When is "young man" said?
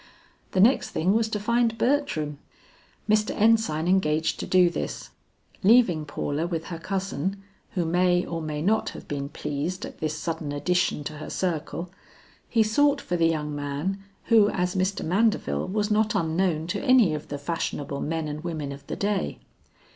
13.27-14.03